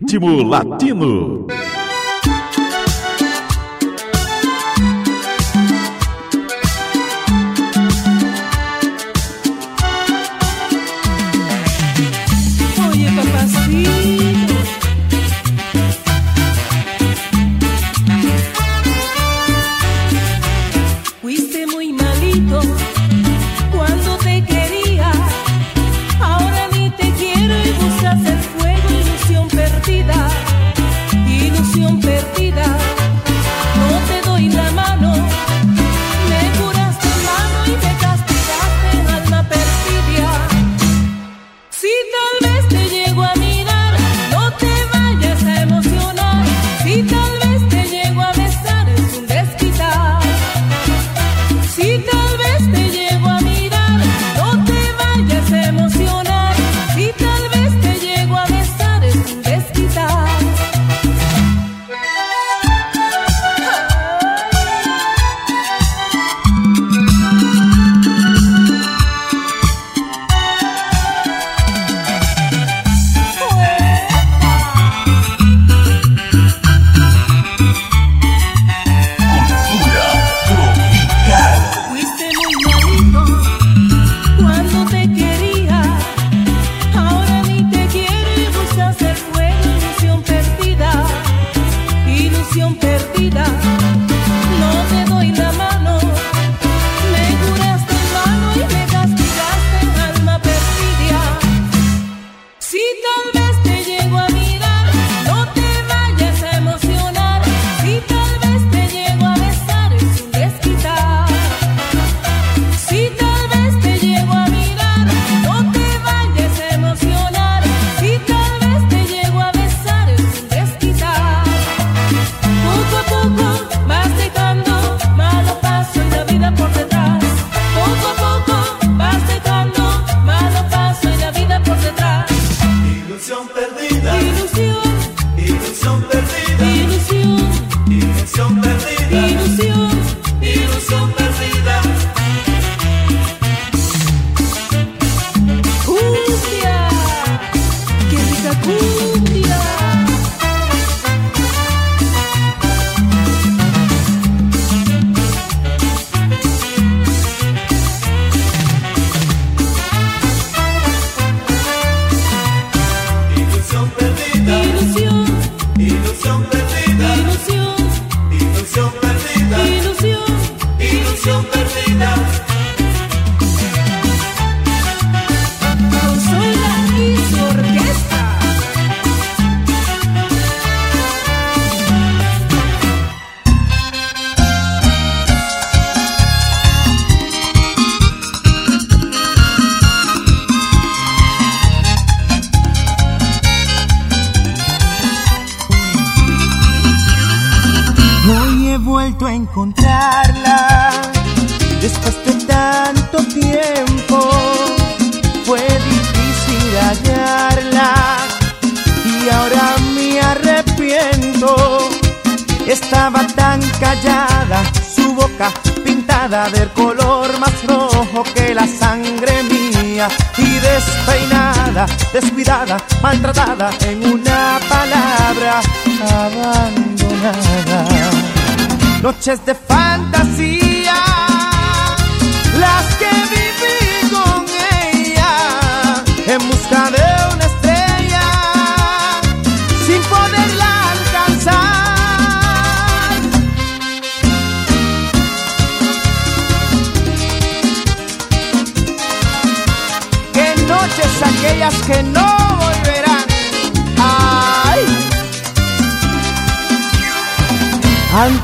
[0.00, 1.46] Ritmo Latino.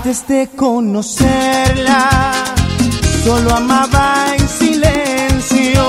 [0.07, 2.09] Antes de conocerla,
[3.25, 5.85] solo amaba en silencio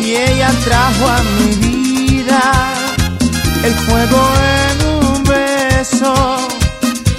[0.00, 2.42] y ella trajo a mi vida
[3.62, 4.28] el fuego
[4.66, 4.76] en
[5.06, 6.12] un beso.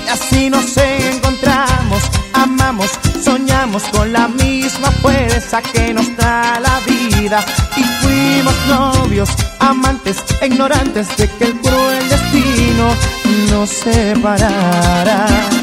[0.06, 2.04] Y así nos encontramos,
[2.34, 2.90] amamos,
[3.24, 7.40] soñamos con la misma fuerza que nos da la vida
[7.78, 9.30] y fuimos novios,
[9.60, 12.94] amantes, ignorantes de que el cruel destino
[13.52, 15.63] nos separara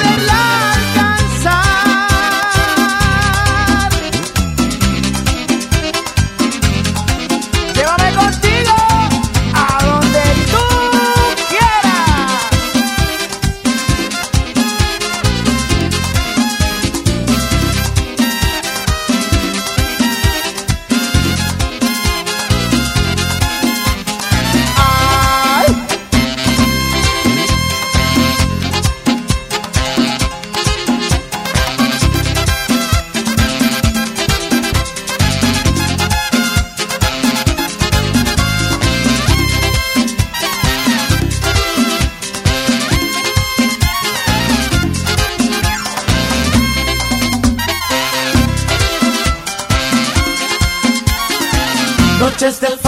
[52.51, 52.80] Mustafa.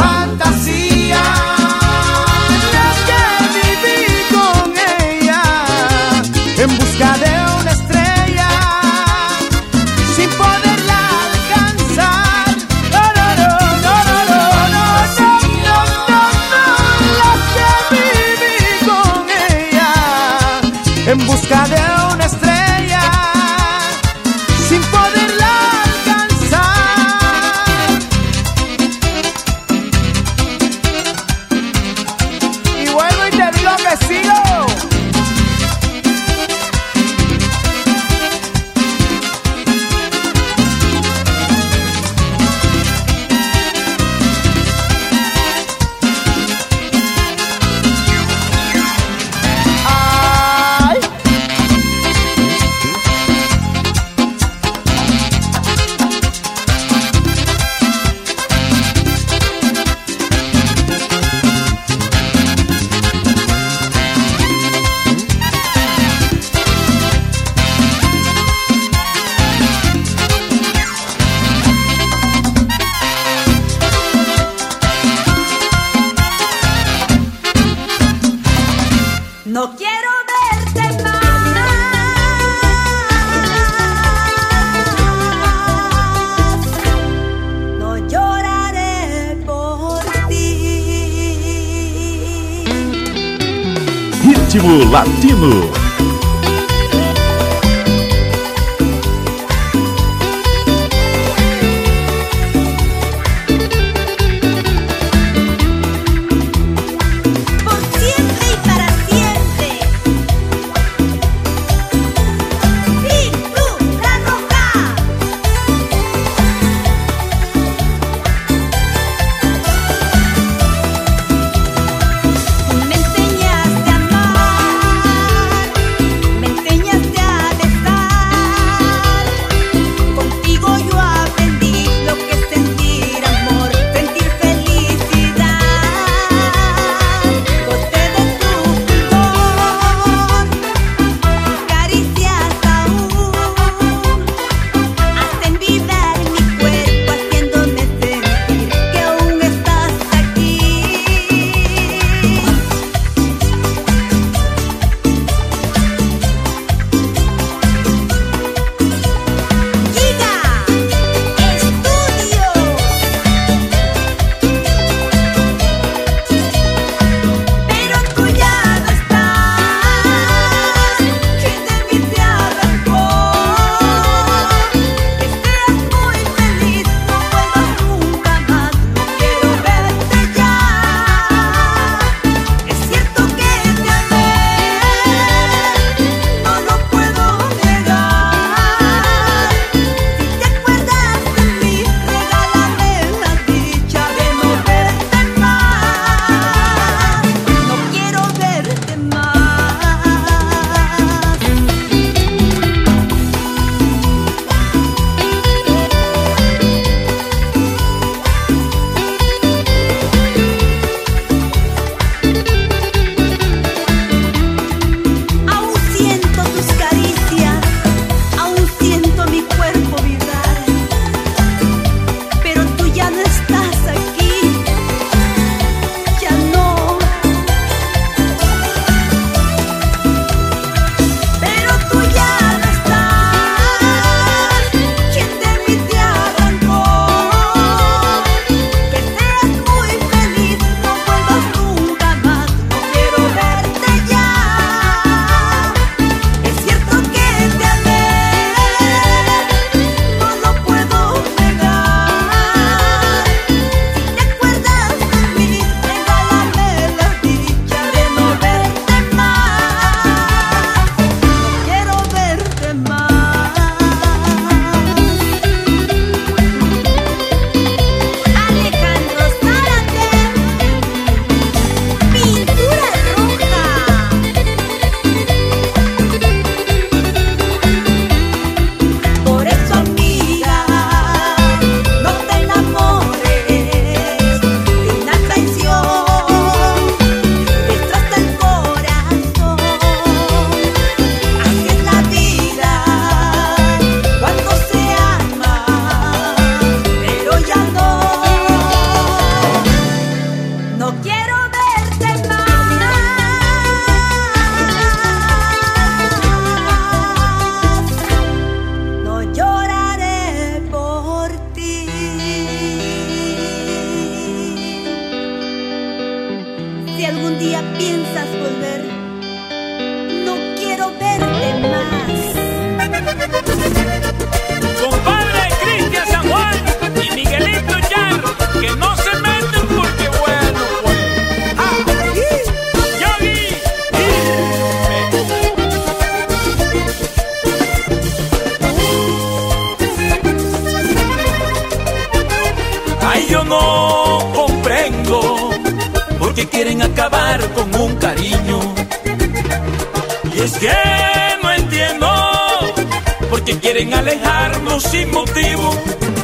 [354.80, 355.76] sin motivo.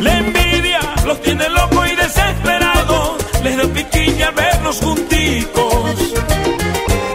[0.01, 3.17] La envidia los tiene locos y desesperados.
[3.43, 5.95] Les da piquiña vernos junticos.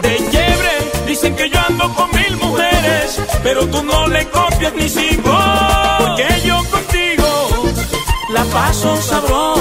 [0.03, 0.73] De quiebre
[1.07, 5.37] dicen que yo ando con mil mujeres, pero tú no le copias ni sigo.
[5.99, 7.65] Porque yo contigo
[8.31, 9.54] la paso sabroso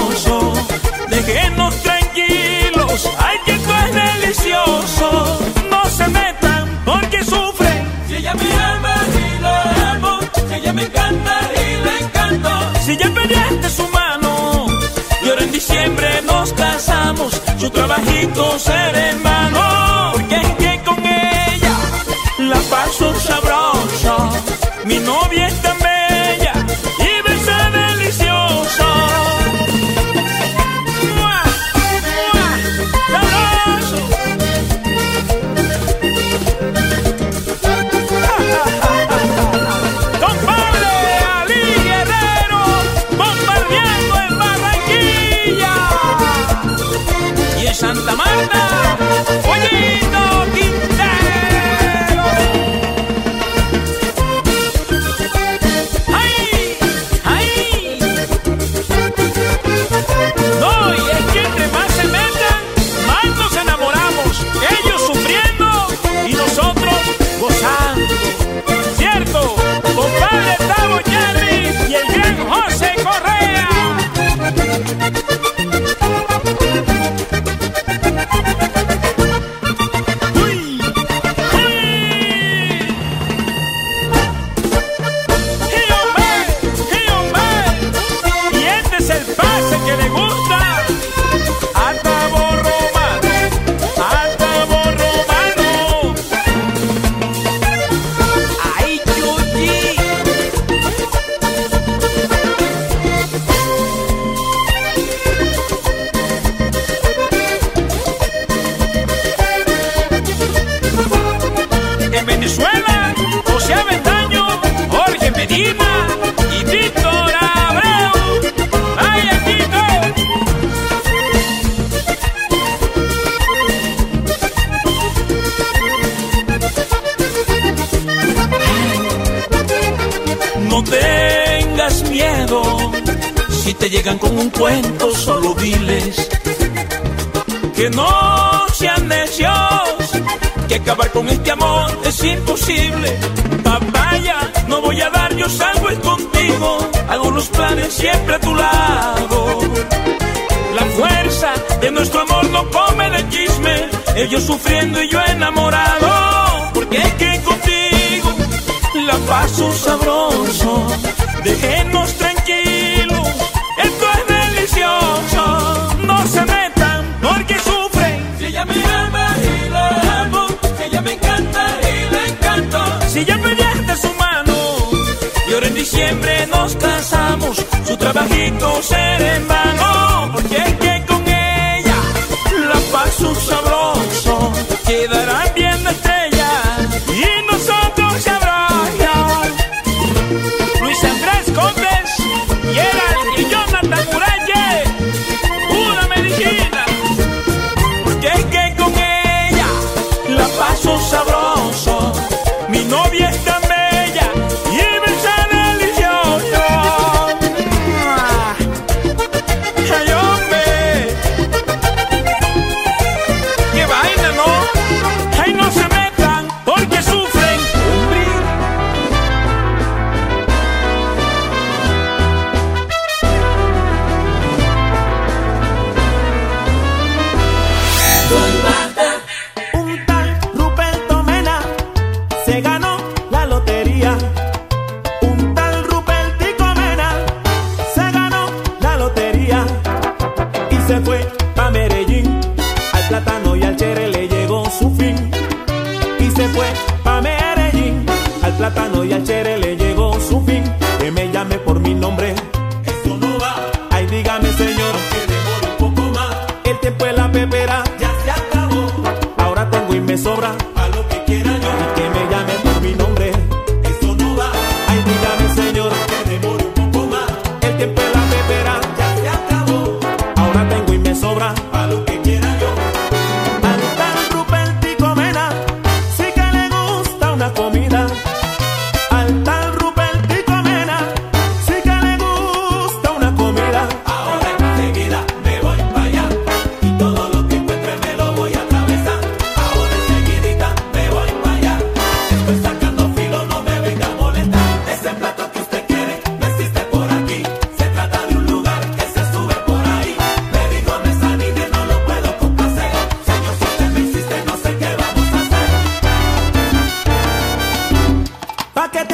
[17.96, 21.76] bajito ser hermano, porque es que con ella
[22.38, 24.30] la paso sabroso.
[24.84, 25.46] Mi novia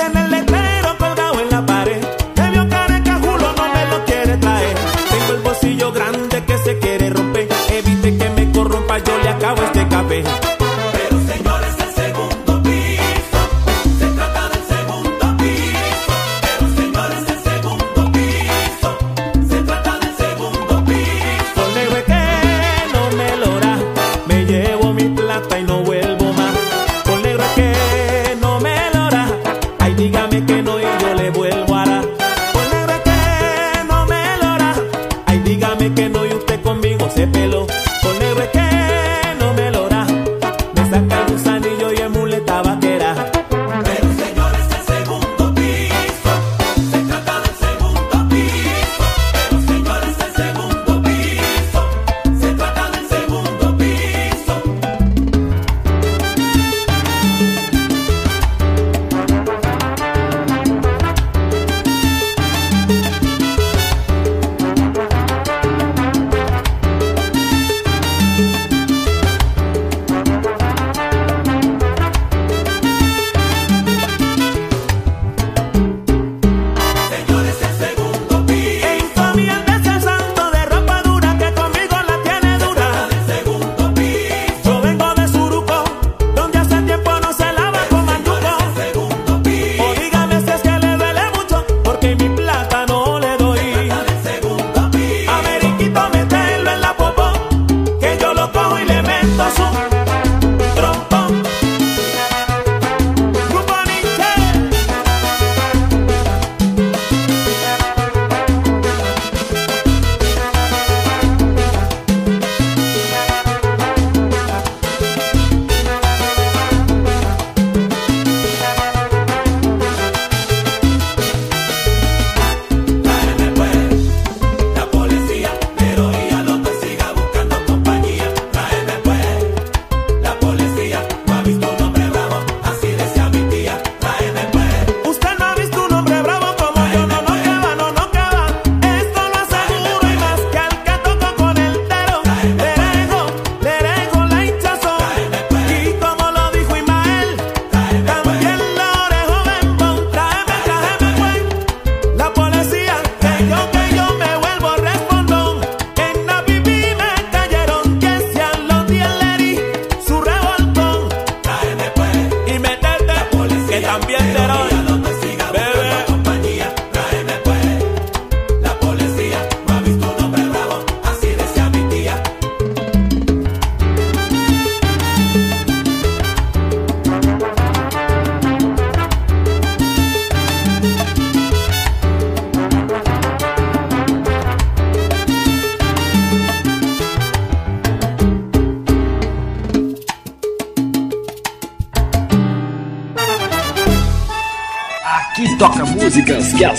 [0.00, 0.69] que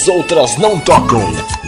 [0.01, 1.60] as outras não tocam.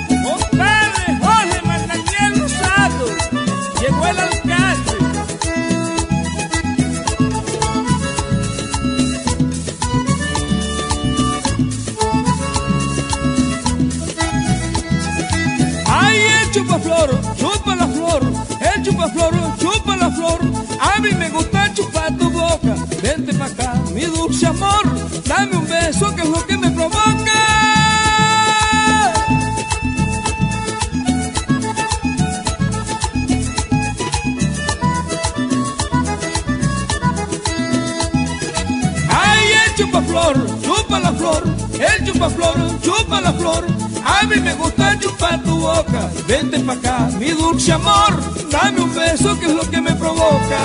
[40.94, 43.66] Chupa la flor, el chupaflor, chupa la flor.
[44.06, 48.14] A mí me gusta chupar tu boca, vente pa' acá, mi dulce amor,
[48.52, 50.62] dame un beso que es lo que me provoca.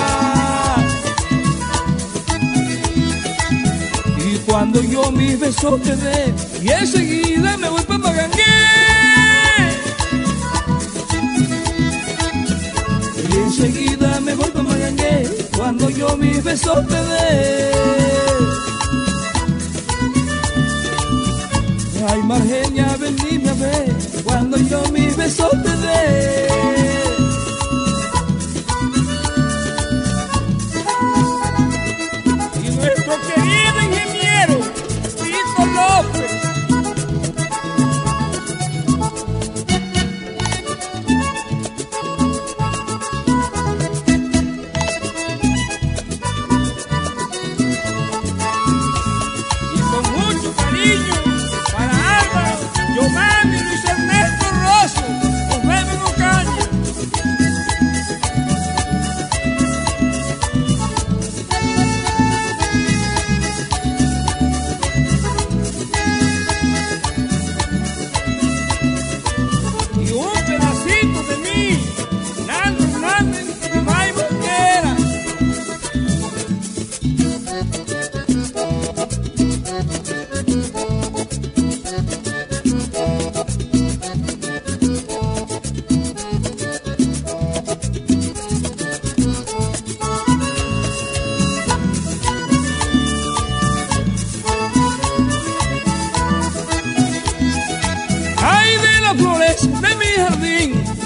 [4.17, 8.43] Y cuando yo mis besos te dé, y enseguida me voy pa' Magangué.
[13.31, 18.48] Y enseguida me voy pa' Magangué, cuando yo mis besos te dé.
[22.11, 26.78] Ay, Margenia, venime a ver cuando yo mis besos te dé.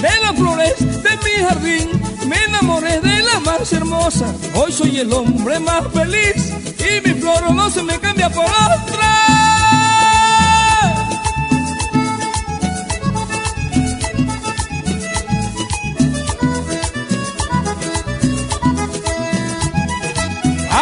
[0.04, 1.90] de las flores de mi jardín.
[2.28, 7.52] Me enamoré de la más hermosa, hoy soy el hombre más feliz y mi flor
[7.54, 9.10] no se me cambia por otra.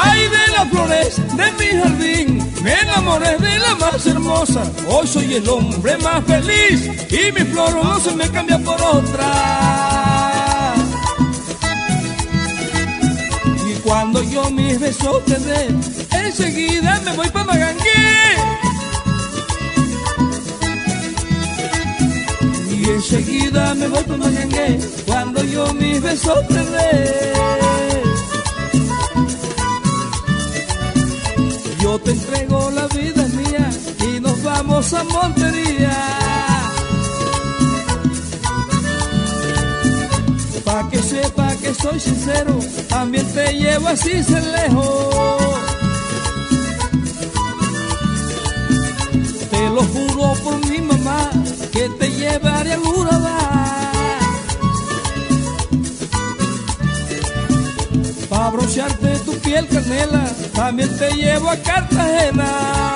[0.04, 2.51] Ay de las flores de mi jardín.
[2.63, 7.74] Me enamoré de la más hermosa, hoy soy el hombre más feliz y mi flor
[7.74, 10.76] no se me cambia por otra.
[13.67, 15.69] Y cuando yo mis besos te dé,
[16.12, 18.36] enseguida me voy para Magangué.
[22.69, 27.91] Y enseguida me voy para Magangué, cuando yo mis besos te dé.
[32.00, 35.92] Te entrego la vida mía y nos vamos a Montería.
[40.64, 45.16] Pa' que sepa que soy sincero, también te llevo así se lejos.
[49.52, 51.30] Te lo juro por mi mamá
[51.74, 53.38] que te llevaré al Urabá.
[58.30, 62.91] Pa' broncearte tu piel canela, también te llevo a Cartagena.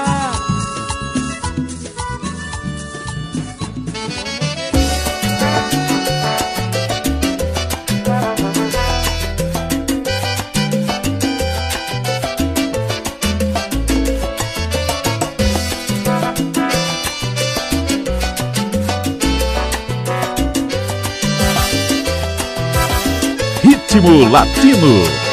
[23.95, 25.24] ritmo latino.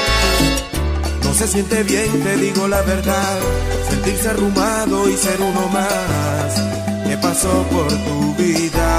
[1.43, 3.41] se siente bien, te digo la verdad.
[3.91, 7.09] Sentirse arrumado y ser uno más.
[7.09, 8.92] ¿Qué pasó por tu vida?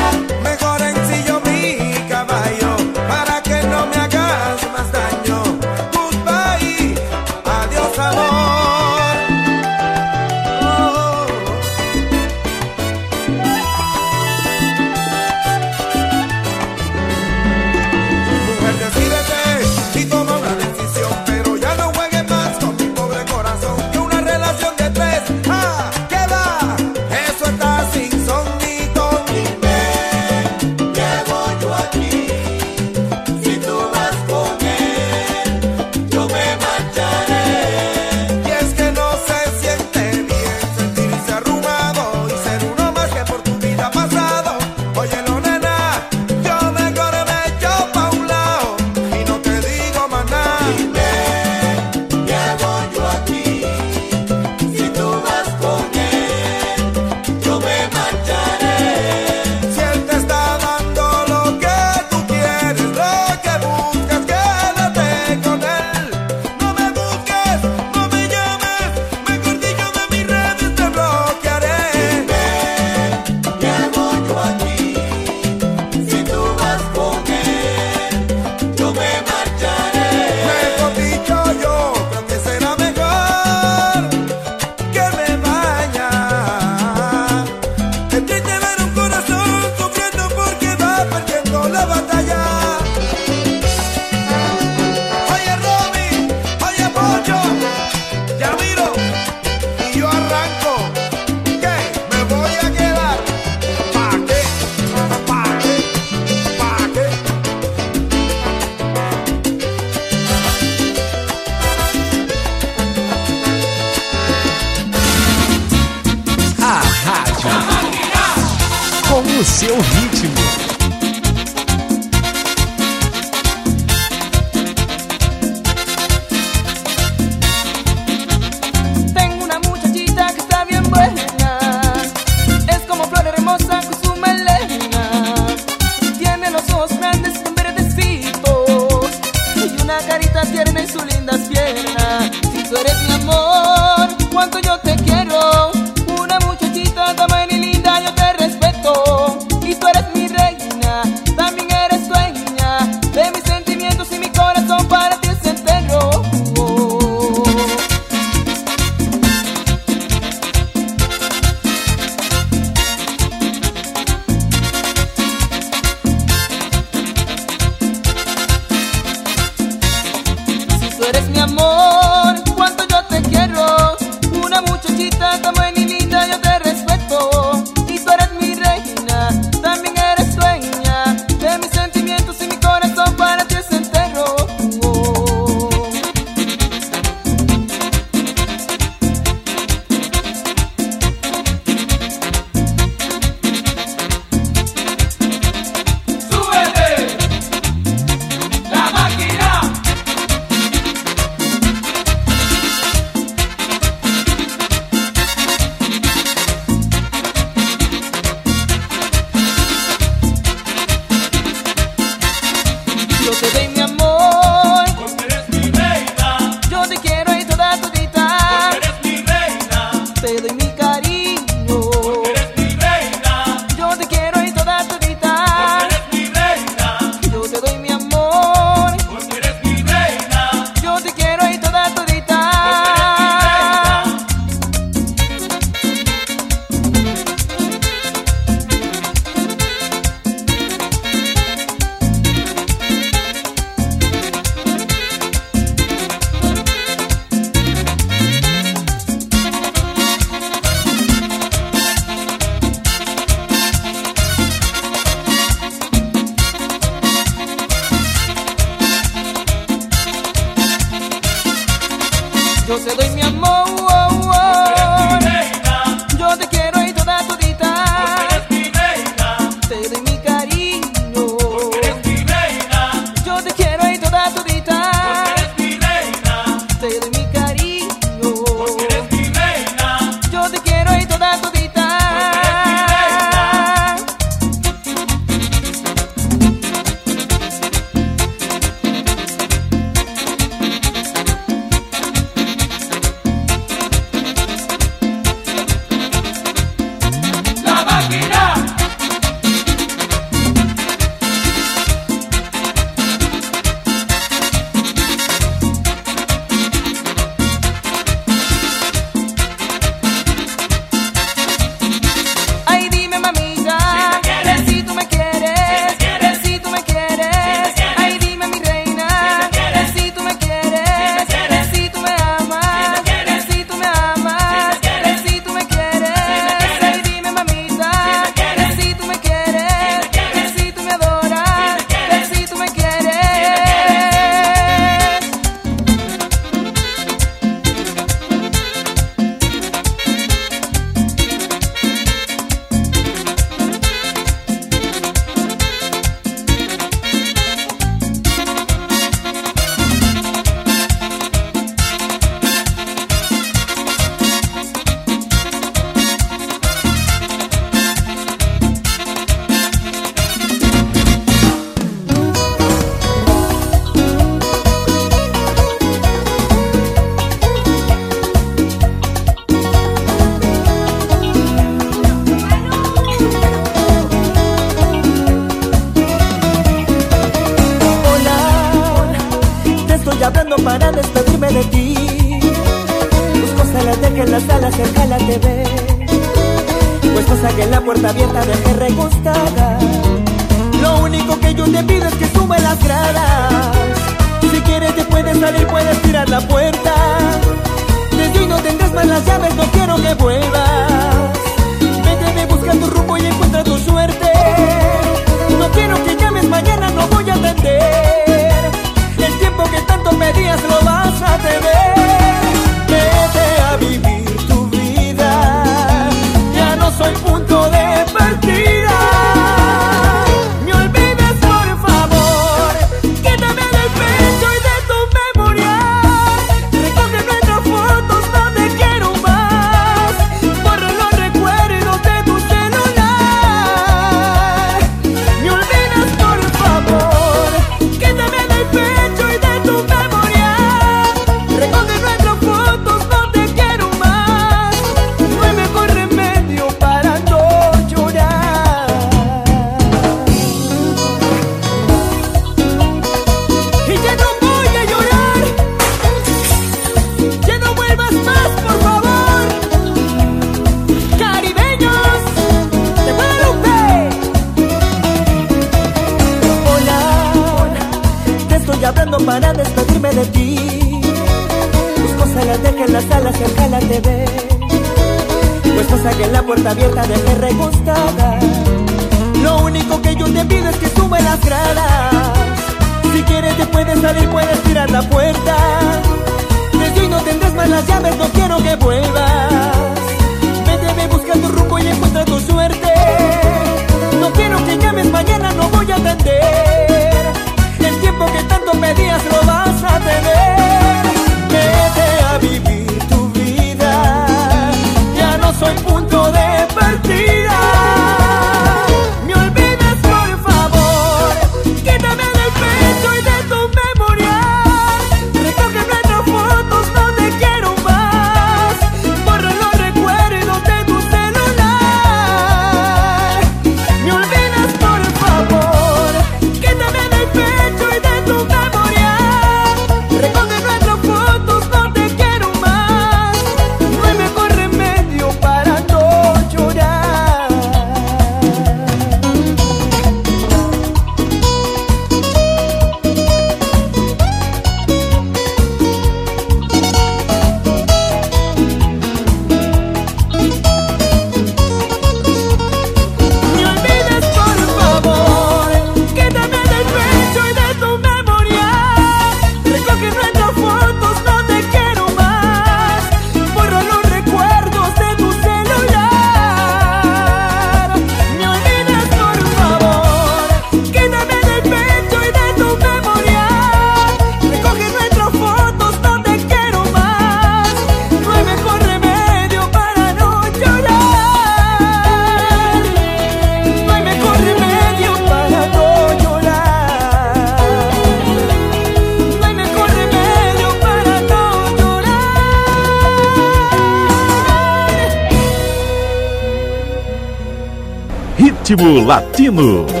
[599.11, 600.00] Latino.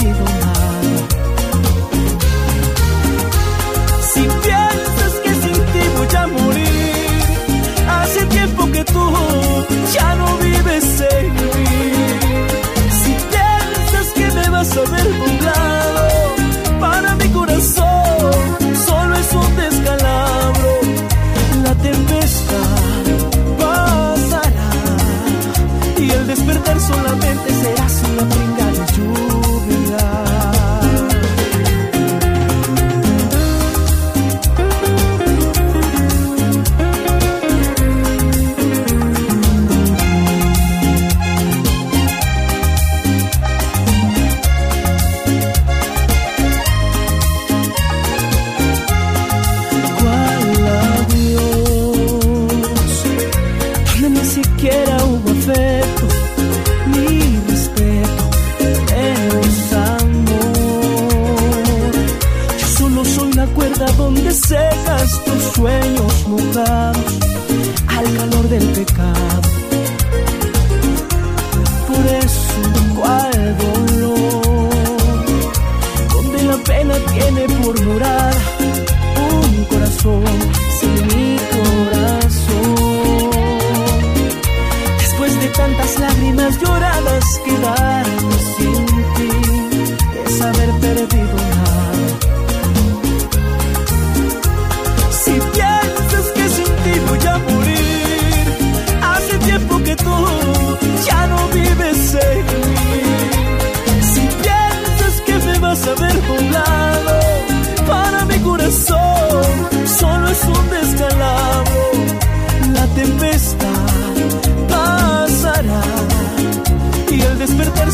[0.00, 1.19] 避风塘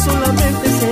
[0.07, 0.86] solamente se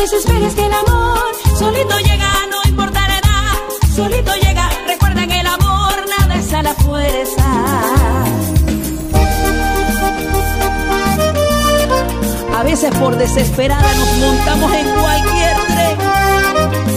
[0.00, 1.18] desesperes que el amor
[1.58, 4.70] solito llega, no importa la edad, solito llega.
[4.86, 7.44] Recuerda que el amor nada es a la fuerza.
[12.56, 15.98] A veces por desesperada nos montamos en cualquier tren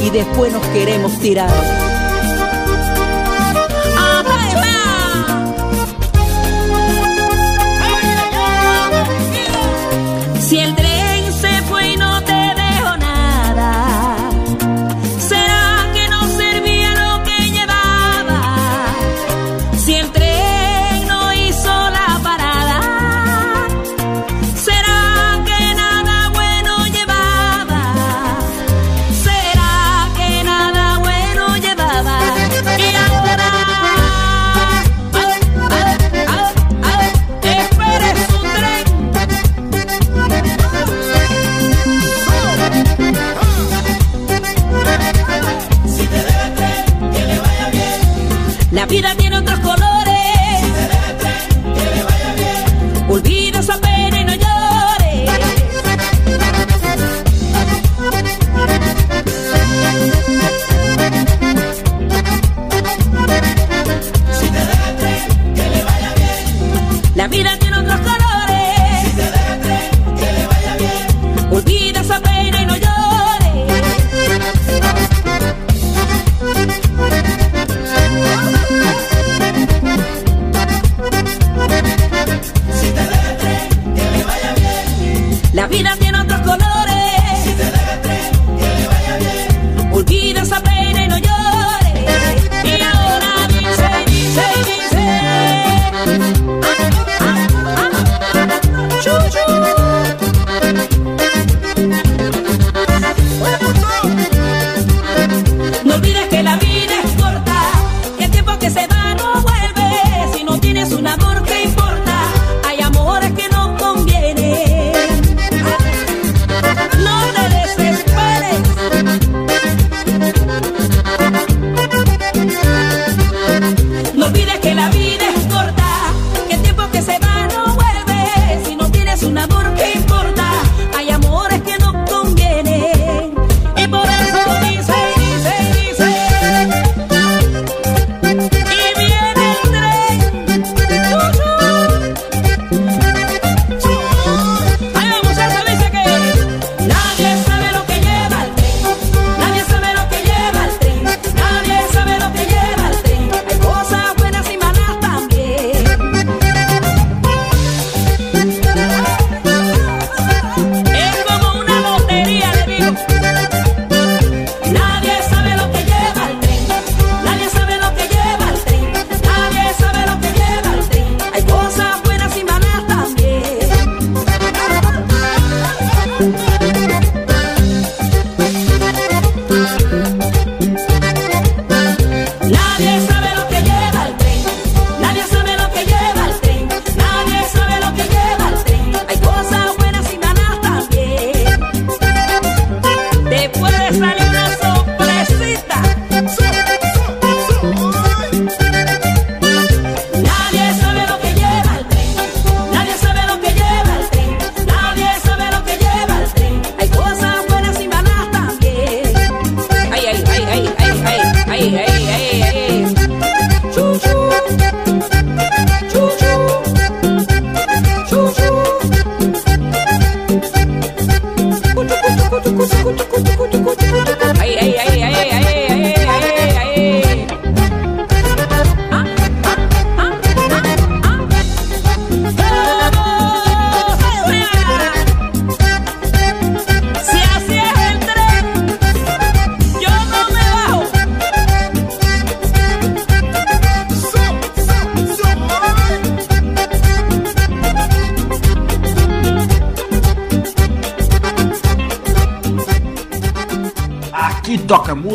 [0.05, 1.51] y después nos queremos tirar.
[10.39, 10.75] Si el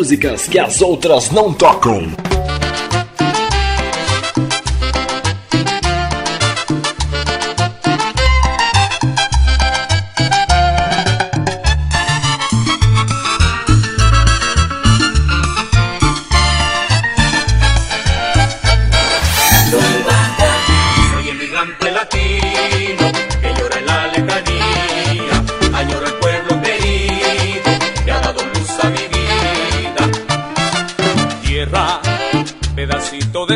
[0.09, 2.28] músicas que as outras não tocam.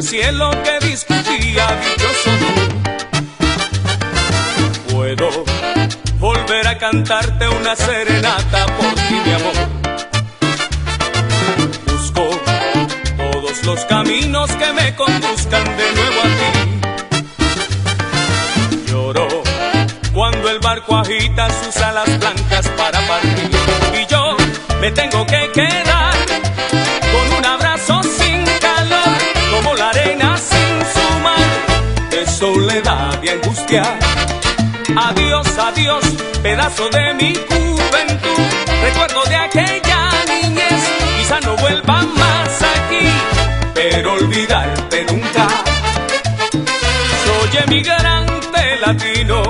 [0.02, 2.52] Pedacito de cielo que discutía dichoso tú.
[4.94, 5.28] Puedo
[6.18, 8.66] volver a cantarte una serenata
[33.74, 36.04] Adiós, adiós,
[36.42, 38.42] pedazo de mi juventud.
[38.82, 40.82] Recuerdo de aquella niñez,
[41.16, 43.08] quizá no vuelva más aquí,
[43.72, 45.48] pero olvidarte nunca.
[47.24, 49.42] Soy emigrante latino,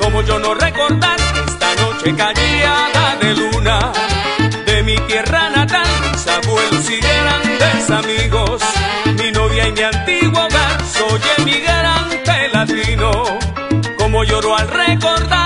[0.00, 3.92] como yo no recordar esta noche callada de luna
[4.66, 5.88] de mi tierra natal.
[6.12, 8.62] Mis abuelos y grandes amigos,
[9.18, 10.41] mi novia y mi emigrante
[13.98, 15.42] como lloro al recordar.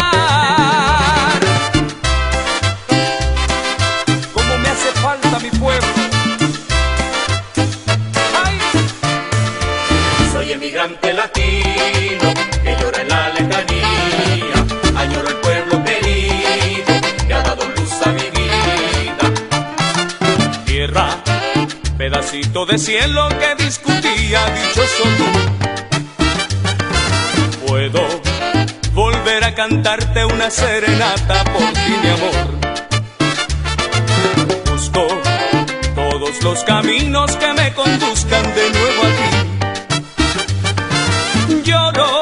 [4.35, 5.87] Cómo me hace falta mi pueblo.
[10.33, 14.67] Soy emigrante latino que llora en la lejanía.
[14.97, 16.95] Añoro el pueblo querido
[17.27, 19.33] que ha dado luz a mi vida.
[20.67, 21.09] Tierra,
[21.97, 25.56] pedacito de cielo que discutía dichoso tú.
[29.57, 32.47] Cantarte una serenata por ti, mi amor.
[34.71, 35.07] Busco
[35.95, 39.31] todos los caminos que me conduzcan de nuevo a ti.
[41.65, 42.21] Lloro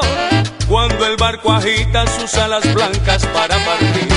[0.69, 4.07] cuando el barco agita sus alas blancas para partir.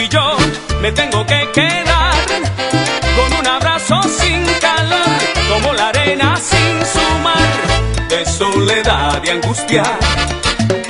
[0.00, 0.36] Y yo
[0.80, 2.14] me tengo que quedar
[3.16, 5.18] con un abrazo sin calor,
[5.52, 7.56] como la arena sin su mar,
[8.08, 9.82] de soledad y angustia.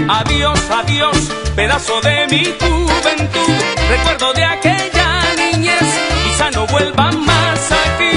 [0.09, 1.19] Adiós, adiós,
[1.55, 3.55] pedazo de mi juventud.
[3.91, 5.89] Recuerdo de aquella niñez,
[6.25, 8.17] quizá no vuelva más aquí,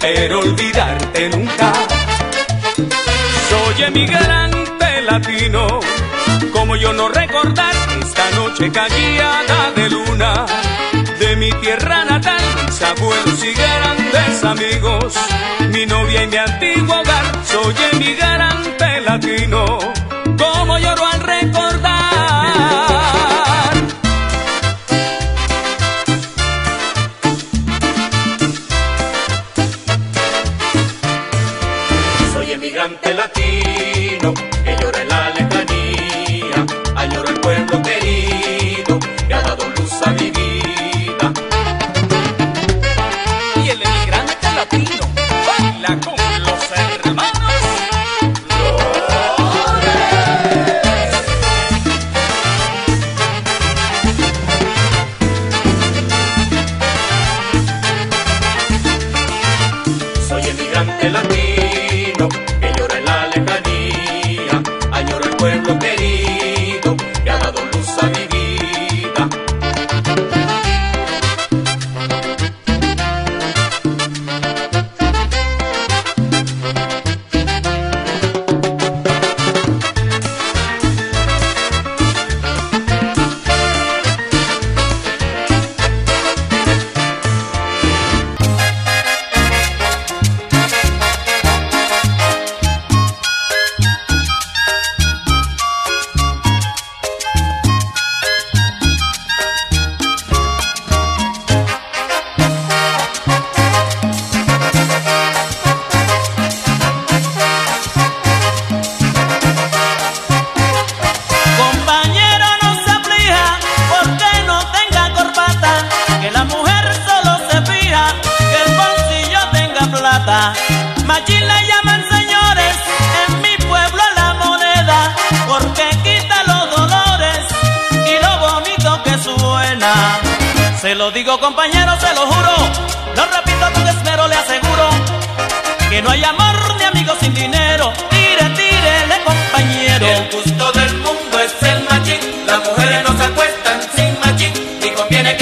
[0.00, 1.72] pero olvidarte nunca.
[3.48, 5.80] Soy emigrante latino,
[6.52, 10.46] como yo no recordar esta noche callada de luna
[11.20, 15.14] de mi tierra natal, mis abuelos y grandes amigos,
[15.70, 17.24] mi novia y mi antiguo hogar.
[17.44, 19.78] Soy emigrante latino,
[20.42, 21.21] como lloro al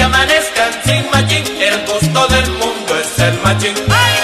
[0.01, 4.20] que amanezcan sin machín, el gusto del mundo es el machín.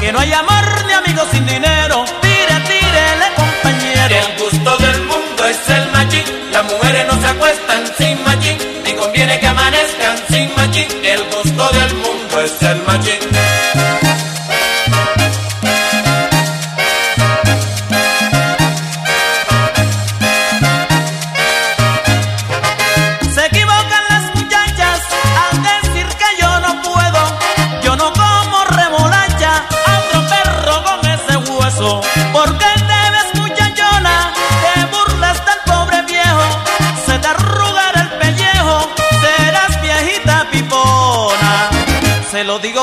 [0.00, 2.04] que no hay amor ni amigos sin dinero.
[2.20, 4.14] Tire, tírele, compañero.
[4.16, 6.24] El gusto del mundo es el machín.
[6.52, 8.58] Las mujeres no se acuestan sin machín.
[8.84, 10.86] Ni conviene que amanezcan sin machín.
[11.04, 13.17] El gusto del mundo es el machín.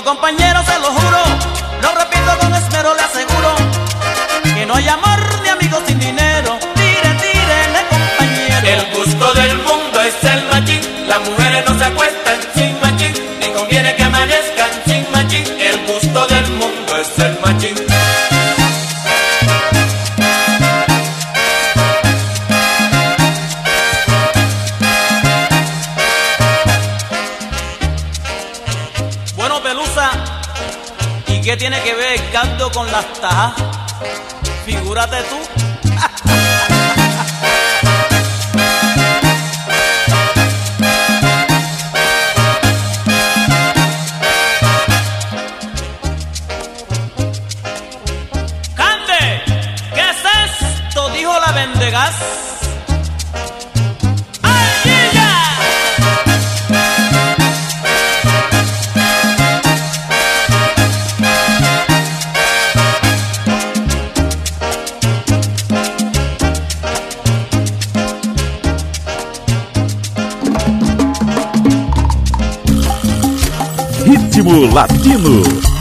[0.05, 0.44] compañero.
[34.65, 35.74] Figúrate tú.
[74.63, 75.74] Latino.